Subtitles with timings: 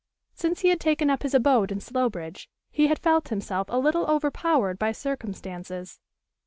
[0.33, 4.07] Since he had taken up his abode in Slowbridge, he had felt himself a little
[4.09, 5.99] overpowered by circumstances.